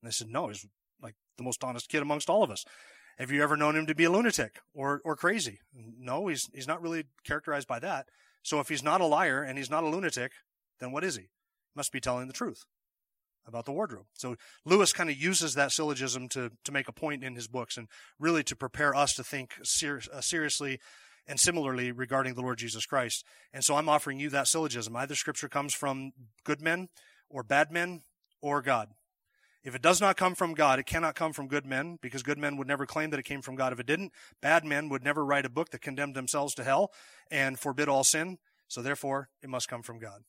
[0.03, 0.67] And I said no he's
[1.03, 2.65] like the most honest kid amongst all of us.
[3.19, 5.61] Have you ever known him to be a lunatic or or crazy?
[5.75, 8.07] No he's he's not really characterized by that.
[8.43, 10.33] So if he's not a liar and he's not a lunatic
[10.79, 11.29] then what is he?
[11.75, 12.65] Must be telling the truth
[13.47, 14.07] about the wardrobe.
[14.15, 17.77] So Lewis kind of uses that syllogism to, to make a point in his books
[17.77, 20.81] and really to prepare us to think ser- uh, seriously
[21.27, 23.25] and similarly regarding the Lord Jesus Christ.
[23.53, 24.97] And so I'm offering you that syllogism.
[24.97, 26.13] Either scripture comes from
[26.45, 26.89] good men
[27.29, 28.03] or bad men
[28.41, 28.91] or God.
[29.65, 32.39] If it does not come from God, it cannot come from good men because good
[32.39, 34.13] men would never claim that it came from God if it didn't.
[34.41, 36.93] Bad men would never write a book that condemned themselves to hell
[37.33, 38.39] and forbid all sin.
[38.69, 40.23] So therefore, it must come from God.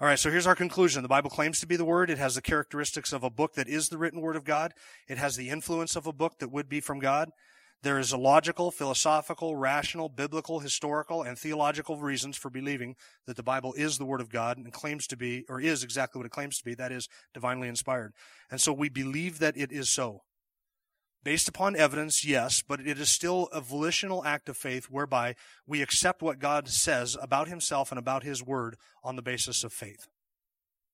[0.00, 1.02] All right, so here's our conclusion.
[1.02, 2.08] The Bible claims to be the Word.
[2.08, 4.72] It has the characteristics of a book that is the written Word of God.
[5.08, 7.30] It has the influence of a book that would be from God.
[7.82, 12.94] There is a logical, philosophical, rational, biblical, historical, and theological reasons for believing
[13.26, 16.20] that the Bible is the Word of God and claims to be, or is exactly
[16.20, 18.12] what it claims to be, that is, divinely inspired.
[18.52, 20.20] And so we believe that it is so.
[21.24, 25.34] Based upon evidence, yes, but it is still a volitional act of faith whereby
[25.66, 29.72] we accept what God says about himself and about his word on the basis of
[29.72, 30.06] faith.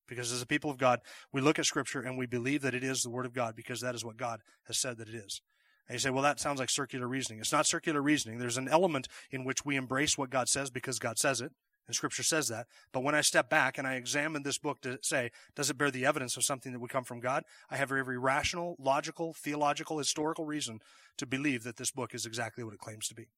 [0.08, 1.00] Because as a people of God,
[1.32, 3.80] we look at scripture and we believe that it is the word of God because
[3.80, 5.40] that is what God has said that it is.
[5.88, 7.40] And you say, well, that sounds like circular reasoning.
[7.40, 8.38] It's not circular reasoning.
[8.38, 11.52] There's an element in which we embrace what God says because God says it.
[11.86, 12.66] And scripture says that.
[12.92, 15.90] But when I step back and I examine this book to say, does it bear
[15.90, 17.44] the evidence of something that would come from God?
[17.70, 20.80] I have every rational, logical, theological, historical reason
[21.18, 23.28] to believe that this book is exactly what it claims to be.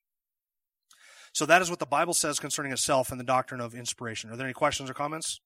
[1.32, 4.30] So that is what the Bible says concerning itself and the doctrine of inspiration.
[4.30, 5.40] Are there any questions or comments?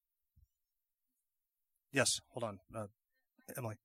[1.92, 2.60] Yes, hold on.
[2.74, 2.86] Uh,
[3.56, 3.76] Emily.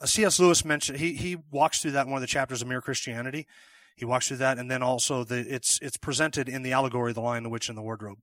[0.00, 0.38] Uh, C.S.
[0.38, 3.46] Lewis mentioned, he, he walks through that in one of the chapters of Mere Christianity.
[3.96, 7.22] He walks through that, and then also the, it's it's presented in the allegory, the
[7.22, 8.18] Lion, the Witch, and the Wardrobe.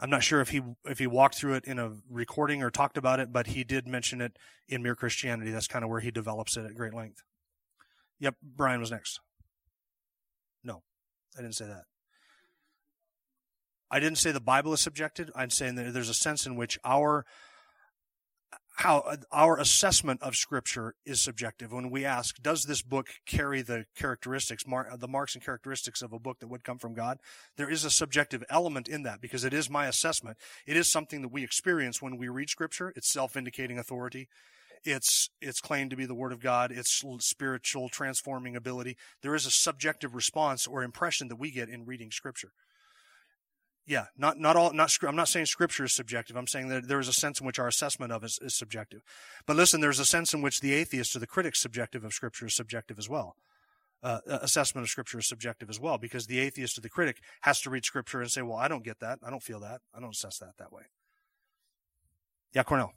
[0.00, 2.96] I'm not sure if he if he walked through it in a recording or talked
[2.96, 5.50] about it, but he did mention it in Mere Christianity.
[5.50, 7.22] That's kind of where he develops it at great length.
[8.18, 9.20] Yep, Brian was next.
[10.64, 10.82] No,
[11.36, 11.84] I didn't say that.
[13.90, 15.30] I didn't say the Bible is subjected.
[15.36, 17.24] I'm saying that there's a sense in which our
[18.76, 21.72] how uh, our assessment of scripture is subjective.
[21.72, 26.18] When we ask does this book carry the characteristics the marks and characteristics of a
[26.18, 27.18] book that would come from god?
[27.56, 30.36] There is a subjective element in that because it is my assessment.
[30.66, 32.92] It is something that we experience when we read scripture.
[32.94, 34.28] It's self-indicating authority.
[34.84, 36.70] It's it's claimed to be the word of god.
[36.70, 38.98] It's spiritual transforming ability.
[39.22, 42.52] There is a subjective response or impression that we get in reading scripture
[43.86, 44.72] yeah, not not all.
[44.72, 46.36] Not I'm not saying Scripture is subjective.
[46.36, 48.56] I'm saying that there is a sense in which our assessment of it is, is
[48.56, 49.02] subjective.
[49.46, 52.46] But listen, there's a sense in which the atheist or the critic's subjective of Scripture
[52.46, 53.36] is subjective as well.
[54.02, 57.60] Uh, assessment of Scripture is subjective as well because the atheist or the critic has
[57.60, 59.20] to read Scripture and say, "Well, I don't get that.
[59.24, 59.80] I don't feel that.
[59.94, 60.82] I don't assess that that way."
[62.52, 62.92] Yeah, Cornell.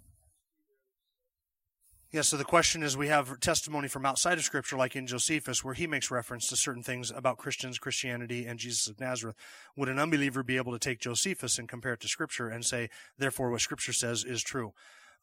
[2.11, 5.63] Yeah, so the question is we have testimony from outside of Scripture, like in Josephus,
[5.63, 9.35] where he makes reference to certain things about Christians, Christianity, and Jesus of Nazareth.
[9.75, 12.89] Would an unbeliever be able to take Josephus and compare it to Scripture and say,
[13.19, 14.73] therefore, what Scripture says is true?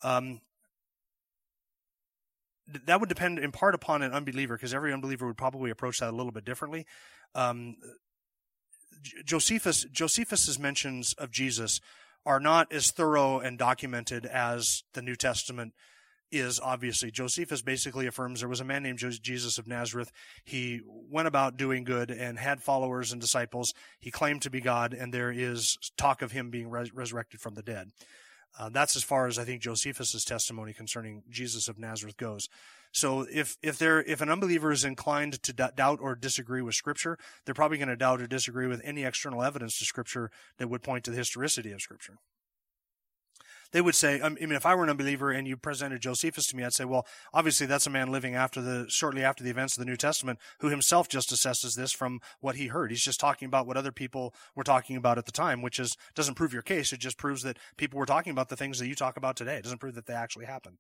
[0.02, 0.42] Um,
[2.86, 6.10] that would depend in part upon an unbeliever, because every unbeliever would probably approach that
[6.10, 6.86] a little bit differently.
[7.34, 7.78] Um,
[9.24, 11.80] Josephus Josephus's mentions of Jesus
[12.24, 15.74] are not as thorough and documented as the New Testament
[16.30, 20.10] is obviously Josephus basically affirms there was a man named Jesus of Nazareth.
[20.44, 23.72] He went about doing good and had followers and disciples.
[24.00, 27.54] He claimed to be God, and there is talk of him being res- resurrected from
[27.54, 27.92] the dead.
[28.58, 32.48] Uh, that's as far as I think Josephus's testimony concerning Jesus of Nazareth goes.
[32.92, 37.18] So if if there if an unbeliever is inclined to doubt or disagree with Scripture,
[37.44, 40.82] they're probably going to doubt or disagree with any external evidence to Scripture that would
[40.82, 42.16] point to the historicity of Scripture
[43.72, 46.46] they would say, um, I mean, if I were an unbeliever and you presented Josephus
[46.48, 49.50] to me, I'd say, well, obviously that's a man living after the, shortly after the
[49.50, 52.90] events of the New Testament who himself just assesses this from what he heard.
[52.90, 55.96] He's just talking about what other people were talking about at the time, which is,
[56.14, 56.92] doesn't prove your case.
[56.92, 59.56] It just proves that people were talking about the things that you talk about today.
[59.56, 60.78] It doesn't prove that they actually happened.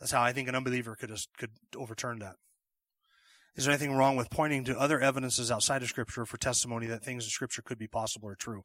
[0.00, 2.36] That's how I think an unbeliever could, could overturn that.
[3.56, 7.02] Is there anything wrong with pointing to other evidences outside of Scripture for testimony that
[7.02, 8.62] things in Scripture could be possible or true?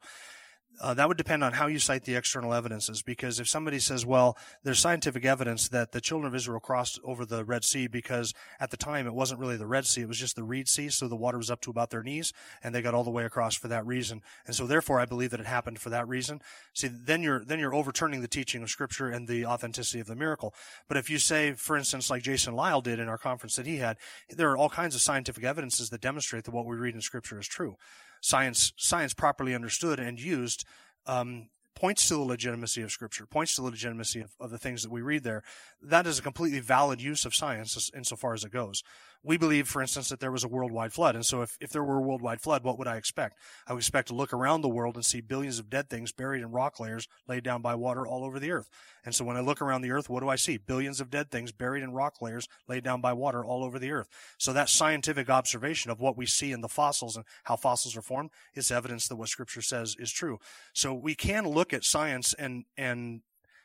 [0.80, 3.02] Uh, that would depend on how you cite the external evidences.
[3.02, 7.24] Because if somebody says, well, there's scientific evidence that the children of Israel crossed over
[7.24, 10.18] the Red Sea because at the time it wasn't really the Red Sea, it was
[10.18, 12.82] just the Reed Sea, so the water was up to about their knees, and they
[12.82, 14.22] got all the way across for that reason.
[14.46, 16.40] And so therefore I believe that it happened for that reason.
[16.74, 20.16] See, then you're, then you're overturning the teaching of Scripture and the authenticity of the
[20.16, 20.54] miracle.
[20.88, 23.76] But if you say, for instance, like Jason Lisle did in our conference that he
[23.76, 23.98] had,
[24.30, 27.38] there are all kinds of scientific evidences that demonstrate that what we read in Scripture
[27.38, 27.76] is true
[28.22, 30.64] science science properly understood and used
[31.06, 34.82] um, points to the legitimacy of Scripture, points to the legitimacy of, of, the things
[34.82, 35.42] that we read there.
[35.82, 38.82] That is a completely valid use of science insofar as it goes
[39.24, 41.14] we believe, for instance, that there was a worldwide flood.
[41.14, 43.38] And so if, if there were a worldwide flood, what would I expect?
[43.66, 46.42] I would expect to look around the world and see billions of dead things buried
[46.42, 48.68] in rock layers laid down by water all over the earth.
[49.04, 50.56] And so when I look around the earth, what do I see?
[50.56, 53.92] Billions of dead things buried in rock layers laid down by water all over the
[53.92, 54.08] earth.
[54.38, 58.02] So that scientific observation of what we see in the fossils and how fossils are
[58.02, 60.38] formed is evidence that what scripture says is true.
[60.72, 63.22] So we can look at science and, and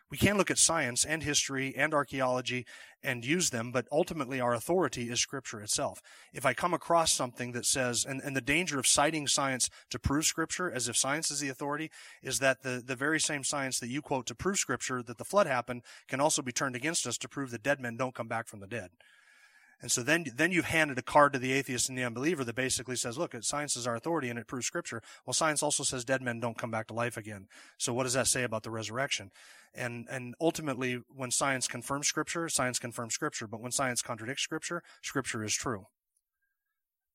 [0.10, 2.66] we can look at science and history and archaeology
[3.04, 6.02] and use them, but ultimately our authority is Scripture itself.
[6.34, 10.00] If I come across something that says, and, and the danger of citing science to
[10.00, 11.92] prove Scripture as if science is the authority,
[12.24, 15.26] is that the, the very same science that you quote to prove Scripture that the
[15.26, 18.28] flood happened can also be turned against us to prove that dead men don't come
[18.28, 18.90] back from the dead.
[19.82, 22.56] And so then, then you've handed a card to the atheist and the unbeliever that
[22.56, 25.04] basically says, look, science is our authority and it proves scripture.
[25.26, 27.48] Well, science also says dead men don't come back to life again.
[27.78, 29.30] So what does that say about the resurrection?
[29.76, 33.46] And, and ultimately, when science confirms scripture, science confirms scripture.
[33.46, 35.86] But when science contradicts scripture, scripture is true.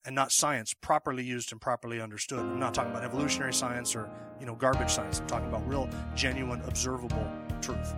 [0.05, 2.41] And not science properly used and properly understood.
[2.41, 4.09] I'm not talking about evolutionary science or,
[4.39, 5.21] you know, garbage science.
[5.21, 7.29] I'm talking about real, genuine, observable
[7.61, 7.95] truth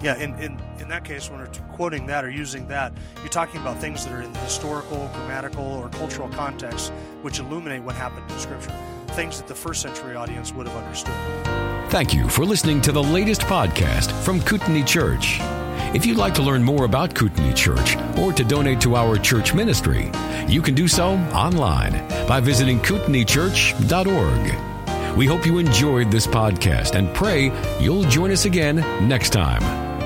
[0.00, 3.60] yeah, in, in, in that case, when we're quoting that or using that, you're talking
[3.60, 6.92] about things that are in the historical, grammatical, or cultural context
[7.22, 8.72] which illuminate what happened in Scripture,
[9.08, 11.14] things that the first century audience would have understood.
[11.90, 15.38] Thank you for listening to the latest podcast from Kootenai Church.
[15.94, 19.54] If you'd like to learn more about Kootenai Church or to donate to our church
[19.54, 20.10] ministry,
[20.46, 21.92] you can do so online
[22.26, 25.16] by visiting kootenaichurch.org.
[25.16, 28.76] We hope you enjoyed this podcast and pray you'll join us again
[29.08, 29.85] next time.